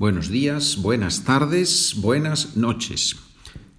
Buenos 0.00 0.30
días, 0.30 0.80
buenas 0.80 1.24
tardes, 1.24 1.96
buenas 2.00 2.56
noches. 2.56 3.16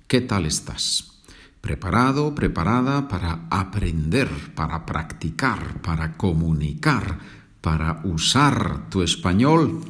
¿Qué 0.08 0.21
tal 0.21 0.46
estás? 0.46 1.20
¿Preparado, 1.62 2.36
preparada 2.36 3.08
para 3.08 3.48
aprender, 3.50 4.30
para 4.54 4.86
practicar, 4.86 5.82
para 5.82 6.18
comunicar, 6.18 7.18
para 7.60 8.02
usar 8.04 8.88
tu 8.92 9.02
español? 9.02 9.82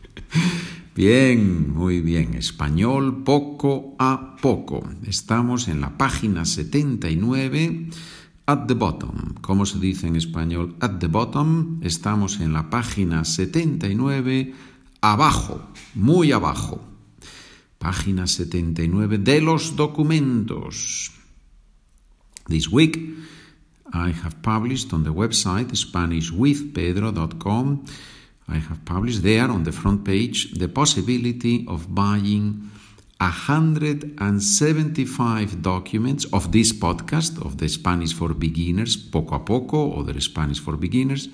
Bien, 0.96 1.70
muy 1.74 2.00
bien. 2.00 2.32
Español 2.32 3.22
poco 3.22 3.94
a 3.98 4.36
poco. 4.40 4.88
Estamos 5.04 5.68
en 5.68 5.82
la 5.82 5.98
página 5.98 6.46
79. 6.46 7.90
At 8.46 8.66
the 8.66 8.72
bottom. 8.72 9.34
¿Cómo 9.42 9.66
se 9.66 9.78
dice 9.78 10.06
en 10.06 10.16
español? 10.16 10.76
At 10.80 10.92
the 10.98 11.08
bottom. 11.08 11.80
Estamos 11.82 12.40
en 12.40 12.54
la 12.54 12.70
página 12.70 13.26
79 13.26 14.54
abajo, 15.12 15.60
muy 15.94 16.32
abajo. 16.32 16.80
Página 17.78 18.26
79 18.26 19.18
de 19.18 19.40
los 19.40 19.76
documentos. 19.76 21.12
This 22.48 22.68
week 22.70 22.98
I 23.92 24.12
have 24.12 24.40
published 24.42 24.92
on 24.92 25.04
the 25.04 25.10
website 25.10 25.72
SpanishWithPedro.com. 25.72 27.84
I 28.48 28.58
have 28.58 28.84
published 28.84 29.22
there 29.22 29.48
on 29.50 29.62
the 29.64 29.72
front 29.72 30.04
page 30.04 30.52
the 30.58 30.68
possibility 30.68 31.64
of 31.68 31.94
buying 31.94 32.70
175 33.18 35.62
documents 35.62 36.26
of 36.32 36.52
this 36.52 36.72
podcast 36.72 37.38
of 37.44 37.58
the 37.58 37.68
Spanish 37.68 38.12
for 38.12 38.34
Beginners, 38.34 38.96
poco 38.96 39.36
a 39.36 39.40
poco, 39.40 39.88
or 39.88 40.04
the 40.04 40.20
Spanish 40.20 40.60
for 40.60 40.76
Beginners, 40.76 41.28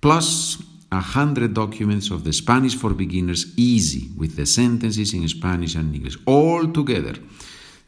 plus 0.00 0.58
100 0.94 1.54
documents 1.54 2.10
of 2.10 2.24
the 2.24 2.32
Spanish 2.32 2.76
for 2.76 2.94
Beginners 2.94 3.56
easy 3.56 4.10
with 4.16 4.36
the 4.36 4.46
sentences 4.46 5.14
in 5.14 5.28
Spanish 5.28 5.74
and 5.74 5.94
English 5.94 6.16
all 6.26 6.66
together. 6.68 7.14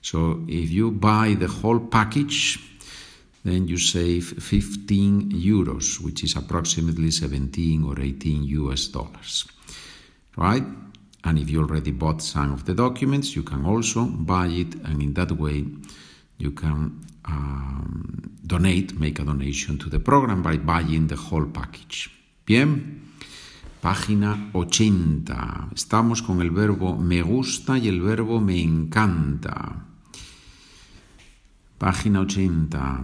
So 0.02 0.44
if 0.48 0.70
you 0.70 0.90
buy 0.90 1.34
the 1.34 1.48
whole 1.48 1.80
package, 1.80 2.60
then 3.44 3.68
you 3.68 3.78
save 3.78 4.42
15 4.42 5.30
euros, 5.32 6.00
which 6.00 6.24
is 6.24 6.36
approximately 6.36 7.10
17 7.10 7.84
or 7.84 8.00
18 8.00 8.44
US 8.44 8.88
dollars. 8.88 9.46
Right? 10.36 10.64
And 11.24 11.38
if 11.38 11.50
you 11.50 11.62
already 11.62 11.92
bought 11.92 12.22
some 12.22 12.52
of 12.52 12.64
the 12.64 12.74
documents, 12.74 13.34
you 13.34 13.42
can 13.42 13.64
also 13.64 14.04
buy 14.04 14.46
it, 14.46 14.74
and 14.84 15.02
in 15.02 15.14
that 15.14 15.32
way, 15.32 15.64
you 16.38 16.52
can 16.52 17.04
um, 17.24 18.38
donate, 18.46 18.98
make 18.98 19.18
a 19.18 19.24
donation 19.24 19.78
to 19.78 19.88
the 19.88 19.98
program 19.98 20.42
by 20.42 20.56
buying 20.56 21.08
the 21.08 21.16
whole 21.16 21.46
package. 21.46 22.15
Bien, 22.46 23.02
página 23.82 24.50
80. 24.52 25.70
Estamos 25.74 26.22
con 26.22 26.40
el 26.40 26.52
verbo 26.52 26.96
me 26.96 27.20
gusta 27.20 27.76
y 27.76 27.88
el 27.88 28.00
verbo 28.00 28.40
me 28.40 28.62
encanta. 28.62 29.84
Página 31.76 32.20
80. 32.20 33.02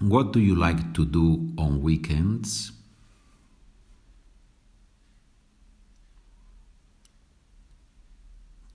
What 0.00 0.32
do 0.32 0.40
you 0.40 0.56
like 0.56 0.82
to 0.94 1.04
do 1.04 1.52
on 1.56 1.82
weekends? 1.82 2.72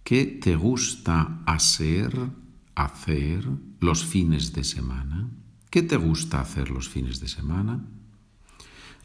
¿Qué 0.04 0.26
te 0.26 0.56
gusta 0.56 1.42
hacer, 1.48 2.14
hacer 2.76 3.50
los 3.80 4.06
fines 4.06 4.54
de 4.54 4.64
semana? 4.64 5.32
¿Qué 5.72 5.82
te 5.82 5.98
gusta 5.98 6.40
hacer 6.40 6.70
los 6.70 6.88
fines 6.88 7.20
de 7.20 7.28
semana? 7.28 7.84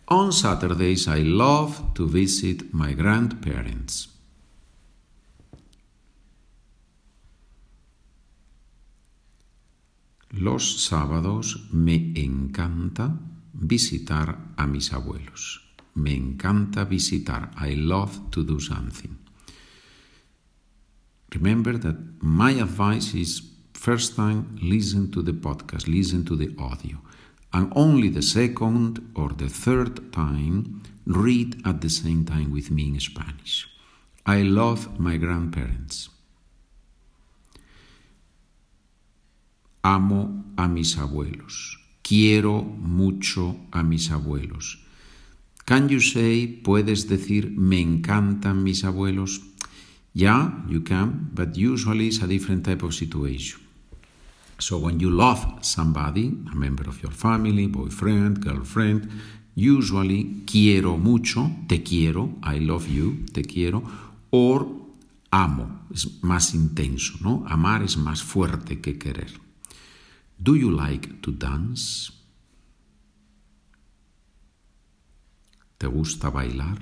On 0.09 0.33
Saturdays, 0.33 1.09
I 1.09 1.23
love 1.23 1.95
to 1.95 2.07
visit 2.07 2.75
my 2.75 2.93
grandparents. 2.93 4.09
Los 10.31 10.85
sábados 10.85 11.69
me 11.73 12.13
encanta 12.17 13.19
visitar 13.55 14.53
a 14.57 14.67
mis 14.67 14.93
abuelos. 14.93 15.63
Me 15.95 16.13
encanta 16.13 16.85
visitar. 16.85 17.53
I 17.57 17.77
love 17.77 18.31
to 18.31 18.43
do 18.45 18.61
something. 18.61 19.17
Remember 21.31 21.79
that 21.79 21.97
my 22.21 22.61
advice 22.61 23.15
is 23.15 23.43
first 23.73 24.17
time 24.17 24.59
listen 24.61 25.11
to 25.13 25.23
the 25.23 25.33
podcast, 25.33 25.87
listen 25.89 26.25
to 26.25 26.37
the 26.37 26.55
audio 26.59 27.01
and 27.55 27.73
only 27.77 28.09
the 28.09 28.23
second 28.23 29.13
or 29.15 29.29
the 29.31 29.49
third 29.49 30.13
time 30.13 30.83
read 31.07 31.63
at 31.65 31.81
the 31.81 31.89
same 31.89 32.25
time 32.25 32.51
with 32.51 32.71
me 32.71 32.89
in 32.89 32.99
Spanish. 32.99 33.69
I 34.27 34.43
love 34.43 34.99
my 34.99 35.17
grandparents. 35.17 36.11
Amo 39.85 40.45
a 40.59 40.67
mis 40.67 40.97
abuelos. 40.97 41.77
Quiero 42.03 42.63
mucho 42.63 43.57
a 43.73 43.83
mis 43.85 44.11
abuelos. 44.11 44.79
Can 45.65 45.89
you 45.89 46.01
say, 46.01 46.61
puedes 46.63 47.07
decir, 47.07 47.51
me 47.51 47.81
encantan 47.81 48.65
mis 48.65 48.83
abuelos? 48.83 49.41
Yeah, 50.13 50.65
you 50.69 50.81
can, 50.81 51.31
but 51.33 51.57
usually 51.57 52.09
it's 52.09 52.23
a 52.23 52.27
different 52.27 52.65
type 52.65 52.83
of 52.83 52.95
situation. 52.95 53.64
So 54.59 54.79
when 54.79 55.01
you 55.01 55.11
love 55.11 55.59
somebody, 55.63 56.33
a 56.51 56.55
member 56.55 56.89
of 56.89 57.03
your 57.03 57.13
family, 57.13 57.67
boyfriend, 57.67 58.41
girlfriend, 58.41 59.09
usually 59.55 60.43
quiero 60.47 60.97
mucho, 60.97 61.51
te 61.69 61.83
quiero, 61.83 62.35
I 62.43 62.59
love 62.61 62.89
you, 62.89 63.25
te 63.33 63.43
quiero, 63.43 63.83
or 64.31 64.67
amo, 65.31 65.81
es 65.93 66.23
más 66.23 66.55
intenso, 66.55 67.19
¿no? 67.21 67.45
Amar 67.49 67.83
es 67.83 67.97
más 67.97 68.23
fuerte 68.23 68.81
que 68.81 68.99
querer. 68.99 69.33
Do 70.39 70.57
you 70.57 70.71
like 70.71 71.21
to 71.23 71.33
dance? 71.33 72.13
¿Te 75.79 75.87
gusta 75.87 76.31
bailar? 76.31 76.79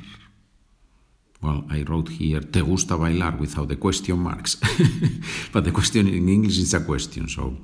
Well, 1.42 1.64
I 1.70 1.82
wrote 1.82 2.08
here, 2.08 2.40
¿te 2.40 2.60
gusta 2.60 2.96
bailar? 2.96 3.36
without 3.40 3.68
the 3.68 3.76
question 3.76 4.18
marks. 4.20 4.56
but 5.52 5.64
the 5.64 5.72
question 5.72 6.06
in 6.06 6.28
English 6.28 6.58
is 6.58 6.72
a 6.72 6.80
question, 6.80 7.28
so 7.28 7.56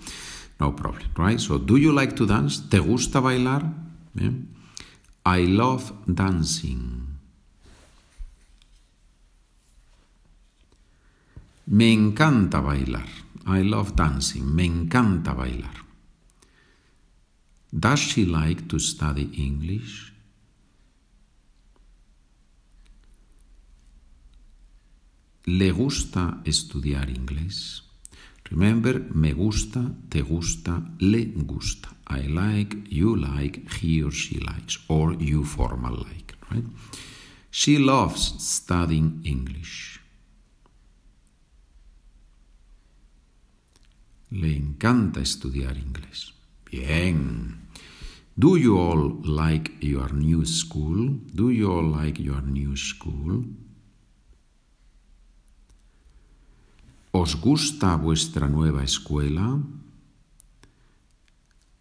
no 0.59 0.73
problem, 0.73 1.09
right? 1.17 1.41
So, 1.41 1.59
do 1.59 1.77
you 1.77 1.93
like 1.93 2.17
to 2.17 2.27
dance? 2.27 2.69
¿Te 2.69 2.81
gusta 2.81 3.21
bailar? 3.21 3.63
Yeah. 4.15 4.33
I 5.25 5.45
love 5.47 5.93
dancing. 6.07 7.07
Me 11.67 11.93
encanta 11.93 12.61
bailar. 12.61 13.07
I 13.47 13.63
love 13.63 13.95
dancing. 13.95 14.55
Me 14.55 14.65
encanta 14.65 15.35
bailar. 15.35 15.75
Does 17.71 18.01
she 18.01 18.25
like 18.25 18.67
to 18.69 18.79
study 18.79 19.31
English? 19.37 20.13
¿Le 25.49 25.71
gusta 25.71 26.43
estudiar 26.45 27.09
inglés? 27.09 27.83
Remember, 28.51 29.09
me 29.15 29.33
gusta, 29.33 29.81
te 30.11 30.21
gusta, 30.21 30.95
le 30.99 31.25
gusta. 31.25 31.89
I 32.07 32.29
like, 32.29 32.77
you 32.91 33.17
like, 33.17 33.63
he 33.81 34.03
or 34.03 34.13
she 34.13 34.41
likes, 34.41 34.79
or 34.89 35.15
you 35.15 35.45
formal 35.45 36.05
like, 36.05 36.37
right? 36.51 36.67
She 37.51 37.79
loves 37.79 38.35
studying 38.41 39.23
English. 39.25 40.01
Le 44.31 44.55
encanta 44.55 45.21
estudiar 45.23 45.79
inglés. 45.79 46.35
Bien. 46.71 47.71
Do 48.37 48.59
you 48.59 48.77
all 48.77 49.23
like 49.25 49.79
your 49.81 50.13
new 50.13 50.45
school? 50.45 51.09
Do 51.35 51.49
you 51.51 51.73
all 51.73 51.89
like 51.89 52.23
your 52.23 52.43
new 52.43 52.77
school? 52.77 53.47
¿Os 57.11 57.37
gusta 57.37 57.97
vuestra 57.97 58.49
nueva 58.49 58.85
escuela? 58.85 59.63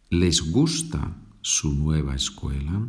¿Les 0.09 0.51
gusta 0.51 1.17
su 1.41 1.73
nueva 1.73 2.15
escuela? 2.15 2.87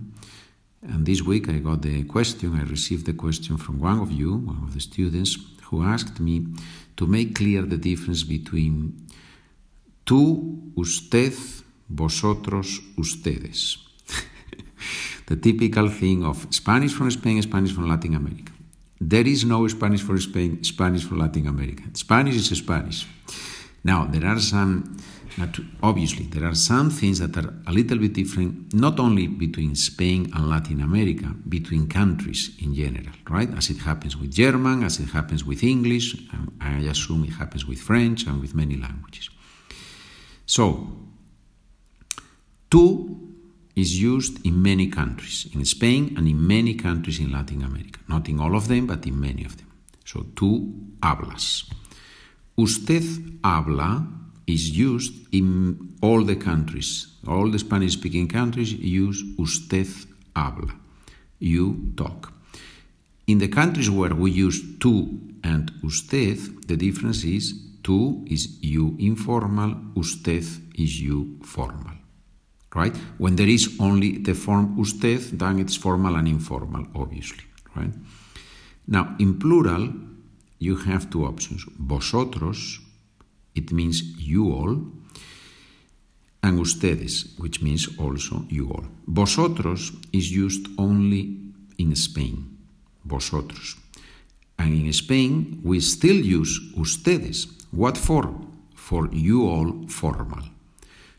And 0.83 1.05
this 1.05 1.23
week 1.23 1.49
I 1.49 1.59
got 1.59 1.83
the 1.83 2.05
question, 2.07 2.55
I 2.55 2.63
received 2.63 3.07
the 3.07 3.17
question 3.17 3.59
from 3.59 3.81
one 3.81 3.99
of 3.99 4.13
you, 4.13 4.35
one 4.35 4.63
of 4.63 4.75
the 4.75 4.81
students, 4.81 5.37
who 5.71 5.83
asked 5.83 6.21
me 6.21 6.47
to 6.97 7.07
make 7.07 7.35
clear 7.35 7.67
the 7.67 7.77
difference 7.77 8.23
between 8.23 9.07
tú, 10.05 10.73
usted, 10.77 11.35
vosotros, 11.89 12.81
ustedes. 12.97 13.79
the 15.27 15.37
typical 15.37 15.89
thing 15.89 16.25
of 16.25 16.47
Spanish 16.51 16.95
from 16.95 17.11
Spain, 17.11 17.43
Spanish 17.43 17.73
from 17.73 17.89
Latin 17.89 18.15
America. 18.15 18.53
There 19.01 19.27
is 19.27 19.45
no 19.45 19.67
Spanish 19.69 20.03
for 20.03 20.19
Spain, 20.19 20.65
Spanish 20.65 21.05
for 21.05 21.17
Latin 21.17 21.47
America. 21.47 21.85
Spanish 21.95 22.37
is 22.37 22.59
Spanish. 22.59 23.07
Now, 23.85 24.07
there 24.07 24.27
are 24.27 24.41
some, 24.41 24.97
obviously, 25.83 26.27
there 26.27 26.45
are 26.45 26.55
some 26.55 26.91
things 26.91 27.21
that 27.21 27.37
are 27.37 27.55
a 27.67 27.73
little 27.73 27.97
bit 27.97 28.13
different, 28.13 28.75
not 28.75 28.99
only 28.99 29.29
between 29.29 29.77
Spain 29.77 30.31
and 30.35 30.49
Latin 30.49 30.81
America, 30.81 31.33
between 31.49 31.87
countries 31.87 32.57
in 32.61 32.75
general, 32.75 33.15
right? 33.31 33.49
As 33.57 33.71
it 33.71 33.79
happens 33.79 34.17
with 34.17 34.35
German, 34.35 34.83
as 34.83 34.99
it 34.99 35.11
happens 35.11 35.45
with 35.45 35.63
English, 35.63 36.15
and 36.33 36.51
I 36.61 36.79
assume 36.91 37.25
it 37.25 37.35
happens 37.35 37.65
with 37.67 37.81
French 37.81 38.27
and 38.27 38.41
with 38.41 38.55
many 38.55 38.77
languages. 38.77 39.31
So, 40.45 40.89
tú 42.69 43.28
is 43.79 44.03
used 44.03 44.45
in 44.45 44.61
many 44.61 44.89
countries, 44.89 45.47
in 45.55 45.65
Spain 45.65 46.15
and 46.17 46.27
in 46.27 46.47
many 46.47 46.75
countries 46.75 47.21
in 47.21 47.31
Latin 47.31 47.63
America. 47.63 48.01
Not 48.09 48.29
in 48.29 48.41
all 48.41 48.57
of 48.57 48.67
them, 48.67 48.87
but 48.87 49.07
in 49.07 49.21
many 49.21 49.45
of 49.45 49.57
them. 49.57 49.69
So, 50.05 50.25
tú 50.35 50.75
hablas. 51.01 51.65
Usted 52.57 53.05
habla 53.45 54.05
is 54.47 54.77
used 54.77 55.15
in 55.33 55.95
all 56.03 56.25
the 56.25 56.35
countries. 56.35 57.07
All 57.27 57.51
the 57.51 57.59
Spanish 57.59 57.93
speaking 57.93 58.27
countries 58.27 58.73
use 58.73 59.23
usted 59.39 59.87
habla. 60.35 60.75
You 61.39 61.93
talk. 61.97 62.33
In 63.29 63.39
the 63.39 63.49
countries 63.49 63.91
where 63.91 64.15
we 64.15 64.31
use 64.33 64.61
tú 64.79 65.21
and 65.45 65.71
usted, 65.85 66.67
the 66.67 66.77
difference 66.77 67.23
is 67.23 67.55
tú 67.83 68.27
is 68.27 68.59
you 68.61 68.97
informal, 68.99 69.77
usted 69.95 70.45
is 70.75 71.01
you 71.01 71.39
formal. 71.45 71.98
Right? 72.75 72.95
When 73.17 73.37
there 73.37 73.49
is 73.49 73.77
only 73.81 74.19
the 74.19 74.35
form 74.35 74.77
usted, 74.79 75.39
then 75.39 75.59
it's 75.59 75.77
formal 75.77 76.17
and 76.17 76.29
informal, 76.29 76.87
obviously. 76.95 77.45
Right? 77.75 77.93
Now, 78.87 79.17
in 79.19 79.39
plural, 79.39 79.93
you 80.59 80.77
have 80.77 81.11
two 81.11 81.25
options. 81.25 81.65
Vosotros, 81.79 82.81
it 83.55 83.73
means 83.73 84.03
you 84.19 84.53
all, 84.53 84.83
and 86.43 86.61
ustedes, 86.61 87.35
which 87.39 87.63
means 87.63 87.89
also 87.99 88.45
you 88.49 88.71
all. 88.71 88.85
Vosotros 89.07 89.93
is 90.13 90.31
used 90.31 90.69
only 90.79 91.37
in 91.79 91.95
Spain. 91.97 92.59
Vosotros. 93.05 93.77
And 94.59 94.75
in 94.75 94.93
Spain, 94.93 95.61
we 95.63 95.81
still 95.81 96.17
use 96.17 96.61
ustedes. 96.77 97.47
What 97.71 97.97
for? 97.97 98.35
For 98.75 99.09
you 99.13 99.47
all 99.47 99.89
formal. 99.89 100.43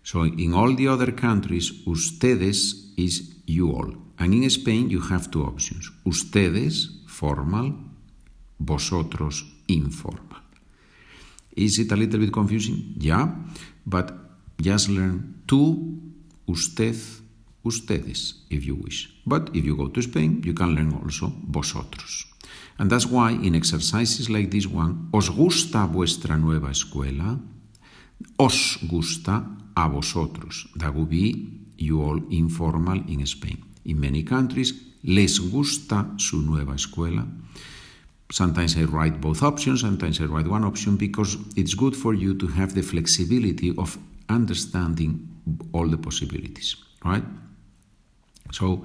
So 0.03 0.23
in 0.23 0.53
all 0.53 0.75
the 0.75 0.87
other 0.87 1.11
countries, 1.11 1.71
ustedes 1.85 2.93
is 2.97 3.35
you 3.45 3.71
all. 3.71 3.93
And 4.17 4.33
in 4.33 4.49
Spain, 4.49 4.89
you 4.89 4.99
have 5.01 5.31
two 5.31 5.43
options. 5.43 5.89
Ustedes, 6.05 6.89
formal, 7.07 7.73
vosotros 8.59 9.45
informal. 9.67 10.41
Is 11.55 11.79
it 11.79 11.91
a 11.91 11.95
little 11.95 12.19
bit 12.19 12.31
confusing? 12.31 12.95
Yeah, 12.97 13.29
but 13.85 14.13
just 14.61 14.89
learn 14.89 15.41
tú, 15.47 15.99
usted, 16.47 16.95
ustedes, 17.63 18.45
if 18.49 18.65
you 18.65 18.75
wish. 18.75 19.09
But 19.25 19.49
if 19.53 19.63
you 19.65 19.75
go 19.75 19.87
to 19.87 20.01
Spain, 20.01 20.41
you 20.43 20.53
can 20.53 20.75
learn 20.75 20.93
also 20.93 21.31
vosotros. 21.47 22.25
And 22.77 22.89
that's 22.89 23.05
why 23.05 23.31
in 23.31 23.55
exercises 23.55 24.29
like 24.29 24.51
this 24.51 24.67
one, 24.67 25.09
¿os 25.11 25.29
gusta 25.29 25.85
vuestra 25.85 26.37
nueva 26.37 26.71
escuela? 26.71 27.39
Os 28.37 28.79
gusta 28.83 29.45
a 29.75 29.87
vosotros. 29.87 30.67
That 30.77 30.93
would 30.93 31.09
be 31.09 31.59
you 31.77 32.01
all 32.01 32.21
informal 32.29 33.03
in 33.07 33.25
Spain. 33.25 33.63
In 33.85 33.99
many 33.99 34.23
countries, 34.23 34.73
les 35.03 35.39
gusta 35.39 36.13
su 36.17 36.41
nueva 36.41 36.75
escuela. 36.75 37.25
Sometimes 38.31 38.75
I 38.75 38.83
write 38.83 39.19
both 39.19 39.41
options, 39.41 39.81
sometimes 39.81 40.19
I 40.19 40.25
write 40.25 40.47
one 40.47 40.63
option 40.63 40.97
because 40.97 41.37
it's 41.55 41.73
good 41.73 41.95
for 41.95 42.13
you 42.13 42.35
to 42.35 42.47
have 42.47 42.75
the 42.75 42.83
flexibility 42.83 43.73
of 43.75 43.97
understanding 44.27 45.27
all 45.71 45.87
the 45.87 45.97
possibilities, 45.97 46.75
right? 47.03 47.23
So 48.51 48.83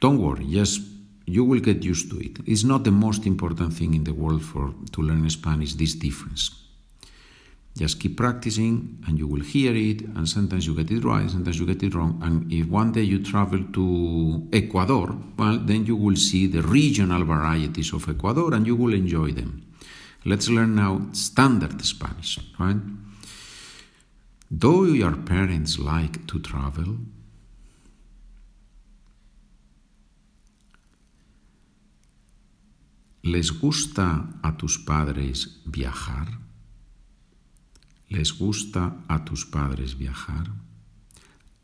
don't 0.00 0.18
worry, 0.18 0.46
just 0.46 0.80
you 1.26 1.44
will 1.44 1.60
get 1.60 1.84
used 1.84 2.10
to 2.10 2.18
it. 2.18 2.38
It's 2.46 2.64
not 2.64 2.82
the 2.84 2.90
most 2.90 3.26
important 3.26 3.74
thing 3.74 3.94
in 3.94 4.04
the 4.04 4.14
world 4.14 4.42
for 4.42 4.74
to 4.92 5.02
learn 5.02 5.28
Spanish, 5.30 5.74
this 5.74 5.94
difference. 5.94 6.67
Just 7.78 8.00
keep 8.00 8.16
practicing 8.16 8.98
and 9.06 9.20
you 9.20 9.28
will 9.28 9.40
hear 9.40 9.72
it, 9.72 10.00
and 10.00 10.28
sometimes 10.28 10.66
you 10.66 10.74
get 10.74 10.90
it 10.90 11.04
right, 11.04 11.30
sometimes 11.30 11.60
you 11.60 11.66
get 11.66 11.80
it 11.84 11.94
wrong. 11.94 12.18
And 12.24 12.52
if 12.52 12.66
one 12.66 12.90
day 12.90 13.02
you 13.02 13.22
travel 13.22 13.62
to 13.72 14.48
Ecuador, 14.52 15.16
well, 15.36 15.58
then 15.58 15.86
you 15.86 15.94
will 15.94 16.16
see 16.16 16.48
the 16.48 16.62
regional 16.62 17.24
varieties 17.24 17.92
of 17.92 18.08
Ecuador 18.08 18.52
and 18.52 18.66
you 18.66 18.74
will 18.74 18.94
enjoy 18.94 19.30
them. 19.30 19.64
Let's 20.24 20.48
learn 20.48 20.74
now 20.74 21.06
standard 21.12 21.80
Spanish, 21.84 22.40
right? 22.58 22.80
Do 24.50 24.92
your 24.92 25.12
parents 25.12 25.78
like 25.78 26.26
to 26.26 26.40
travel? 26.40 26.98
¿Les 33.22 33.52
gusta 33.52 34.26
a 34.42 34.56
tus 34.56 34.78
padres 34.78 35.60
viajar? 35.64 36.47
¿Les 38.08 38.32
gusta 38.32 39.04
a 39.06 39.24
tus 39.24 39.44
padres 39.44 39.96
viajar? 39.96 40.50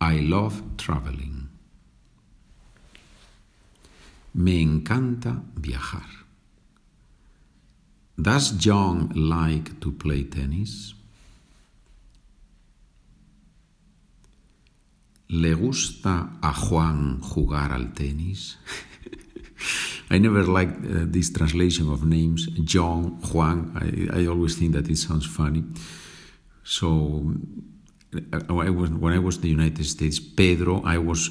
I 0.00 0.20
love 0.20 0.62
traveling. 0.76 1.48
Me 4.34 4.60
encanta 4.60 5.42
viajar. 5.56 6.24
Does 8.16 8.58
John 8.58 9.10
like 9.14 9.80
to 9.80 9.92
play 9.92 10.24
tennis? 10.24 10.94
¿Le 15.28 15.54
gusta 15.54 16.38
a 16.42 16.52
Juan 16.52 17.20
jugar 17.20 17.72
al 17.72 17.92
tenis? 17.92 18.58
I 20.10 20.18
never 20.18 20.44
liked 20.46 20.84
uh, 20.84 21.06
this 21.06 21.32
translation 21.32 21.88
of 21.88 22.04
names, 22.04 22.46
John, 22.64 23.18
Juan. 23.32 23.72
I, 23.74 24.20
I 24.20 24.26
always 24.26 24.56
think 24.56 24.74
that 24.74 24.88
it 24.90 24.98
sounds 24.98 25.26
funny. 25.26 25.64
So 26.64 27.34
uh, 28.32 28.40
I 28.48 28.70
was, 28.70 28.90
when 28.90 29.12
I 29.12 29.18
was 29.18 29.36
in 29.36 29.42
the 29.42 29.48
United 29.48 29.84
States, 29.84 30.18
Pedro, 30.18 30.82
I 30.84 30.98
was 30.98 31.30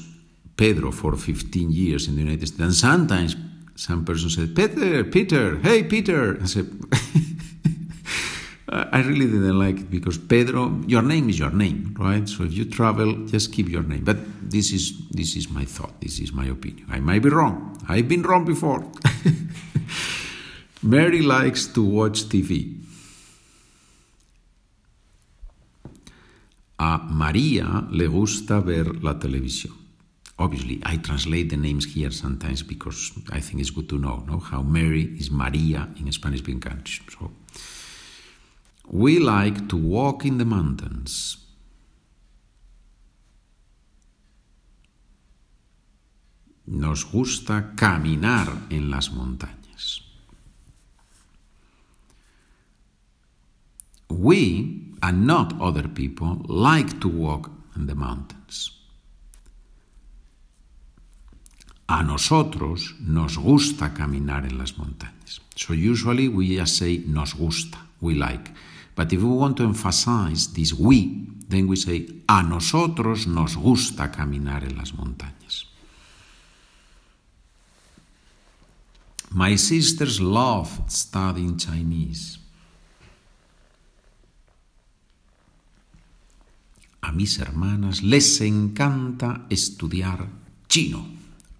Pedro 0.56 0.90
for 0.92 1.16
15 1.16 1.70
years 1.70 2.08
in 2.08 2.14
the 2.14 2.22
United 2.22 2.46
States. 2.46 2.60
And 2.60 2.74
sometimes 2.74 3.36
some 3.76 4.04
person 4.04 4.30
said, 4.30 4.54
Peter, 4.54 5.04
Peter, 5.04 5.58
hey, 5.58 5.82
Peter. 5.84 6.40
I 6.42 6.46
said, 6.46 6.70
I 8.68 9.02
really 9.02 9.26
didn't 9.26 9.58
like 9.58 9.80
it 9.80 9.90
because 9.90 10.18
Pedro, 10.18 10.80
your 10.86 11.02
name 11.02 11.28
is 11.28 11.38
your 11.38 11.50
name, 11.50 11.94
right? 11.98 12.28
So 12.28 12.44
if 12.44 12.52
you 12.52 12.64
travel, 12.64 13.26
just 13.26 13.52
keep 13.52 13.68
your 13.68 13.82
name. 13.82 14.04
But 14.04 14.16
this 14.50 14.72
is 14.72 15.08
this 15.10 15.36
is 15.36 15.50
my 15.50 15.64
thought. 15.64 16.00
This 16.00 16.18
is 16.18 16.32
my 16.32 16.46
opinion. 16.46 16.86
I 16.90 17.00
might 17.00 17.22
be 17.22 17.28
wrong. 17.28 17.78
I've 17.88 18.08
been 18.08 18.22
wrong 18.22 18.44
before. 18.44 18.84
Mary 20.82 21.22
likes 21.22 21.66
to 21.68 21.84
watch 21.84 22.24
TV. 22.24 22.83
A 26.86 26.98
María 26.98 27.88
le 27.90 28.06
gusta 28.08 28.60
ver 28.60 29.02
la 29.02 29.18
televisión. 29.18 29.72
Obviously, 30.36 30.82
I 30.84 30.98
translate 30.98 31.48
the 31.48 31.56
names 31.56 31.86
here 31.86 32.10
sometimes 32.10 32.62
because 32.62 33.12
I 33.32 33.40
think 33.40 33.60
it's 33.60 33.70
good 33.70 33.88
to 33.88 33.96
know, 33.96 34.22
know 34.26 34.38
how 34.38 34.60
Mary 34.62 35.16
is 35.18 35.30
Maria 35.30 35.88
in 35.98 36.12
Spanish-speaking 36.12 36.60
countries. 36.60 37.00
So, 37.18 37.30
we 38.90 39.18
like 39.18 39.66
to 39.68 39.78
walk 39.78 40.26
in 40.26 40.36
the 40.36 40.44
mountains. 40.44 41.38
Nos 46.66 47.04
gusta 47.10 47.72
caminar 47.76 48.66
en 48.68 48.90
las 48.90 49.10
montañas. 49.10 50.02
We 54.10 54.83
and 55.02 55.26
not 55.26 55.60
other 55.60 55.88
people 55.88 56.42
like 56.46 57.00
to 57.00 57.08
walk 57.08 57.50
in 57.76 57.86
the 57.86 57.94
mountains. 57.94 58.70
A 61.88 62.02
nosotros 62.02 62.94
nos 63.00 63.36
gusta 63.36 63.92
caminar 63.92 64.46
en 64.46 64.58
las 64.58 64.78
montañas. 64.78 65.40
So 65.54 65.74
usually 65.74 66.28
we 66.28 66.56
just 66.56 66.76
say 66.76 67.02
nos 67.06 67.34
gusta, 67.34 67.78
we 68.00 68.14
like. 68.14 68.50
But 68.94 69.12
if 69.12 69.20
we 69.20 69.28
want 69.28 69.56
to 69.58 69.64
emphasize 69.64 70.52
this 70.54 70.72
we, 70.72 71.26
then 71.48 71.68
we 71.68 71.76
say 71.76 72.06
a 72.28 72.42
nosotros 72.42 73.26
nos 73.26 73.56
gusta 73.56 74.10
caminar 74.10 74.64
en 74.64 74.76
las 74.76 74.92
montañas. 74.92 75.66
My 79.30 79.56
sisters 79.56 80.20
love 80.20 80.80
studying 80.88 81.58
Chinese. 81.58 82.38
A 87.04 87.12
mis 87.12 87.38
hermanas 87.38 88.02
les 88.02 88.40
encanta 88.40 89.46
estudiar 89.50 90.26
chino. 90.68 91.06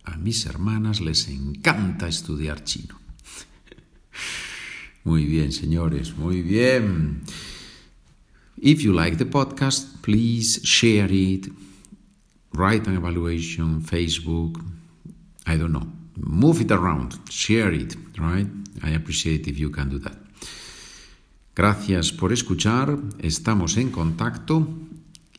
A 0.04 0.16
mis 0.16 0.46
hermanas 0.46 1.02
les 1.02 1.28
encanta 1.28 2.08
estudiar 2.08 2.64
chino. 2.64 2.98
Muy 5.04 5.26
bien, 5.26 5.52
señores, 5.52 6.16
muy 6.16 6.40
bien. 6.40 7.20
If 8.56 8.80
you 8.80 8.94
like 8.94 9.18
the 9.18 9.26
podcast, 9.26 10.00
please 10.00 10.62
share 10.64 11.12
it, 11.12 11.52
write 12.54 12.88
an 12.88 12.96
evaluation, 12.96 13.82
Facebook, 13.82 14.64
I 15.46 15.58
don't 15.58 15.72
know, 15.72 15.86
move 16.16 16.62
it 16.62 16.70
around, 16.70 17.20
share 17.28 17.74
it, 17.74 17.94
right? 18.16 18.48
I 18.82 18.94
appreciate 18.94 19.46
if 19.46 19.58
you 19.58 19.70
can 19.70 19.90
do 19.90 19.98
that. 19.98 20.16
Gracias 21.54 22.12
por 22.12 22.32
escuchar, 22.32 22.98
estamos 23.18 23.76
en 23.76 23.90
contacto 23.90 24.66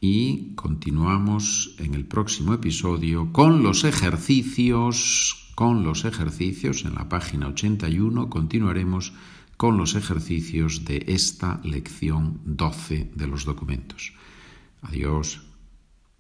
y 0.07 0.53
continuamos 0.53 1.75
en 1.79 1.95
el 1.95 2.05
próximo 2.05 2.53
episodio 2.53 3.33
con 3.33 3.63
los 3.63 3.83
ejercicios, 3.85 5.50
con 5.55 5.83
los 5.83 6.05
ejercicios 6.05 6.85
en 6.85 6.93
la 6.93 7.09
página 7.09 7.47
81 7.47 8.29
continuaremos 8.29 9.13
con 9.57 9.77
los 9.77 9.95
ejercicios 9.95 10.85
de 10.85 11.05
esta 11.07 11.59
lección 11.63 12.39
12 12.45 13.13
de 13.15 13.27
los 13.27 13.45
documentos. 13.45 14.13
Adiós. 14.83 15.44